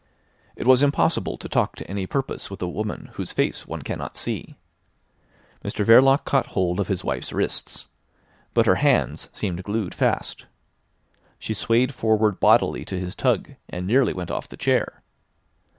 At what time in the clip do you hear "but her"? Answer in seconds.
8.55-8.77